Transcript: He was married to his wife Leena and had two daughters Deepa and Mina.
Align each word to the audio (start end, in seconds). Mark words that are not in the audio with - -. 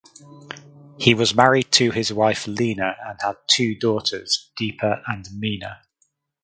He 0.97 1.13
was 1.13 1.35
married 1.35 1.71
to 1.73 1.91
his 1.91 2.11
wife 2.11 2.47
Leena 2.47 2.95
and 3.05 3.19
had 3.21 3.35
two 3.45 3.75
daughters 3.75 4.49
Deepa 4.59 5.03
and 5.05 5.27
Mina. 5.37 5.83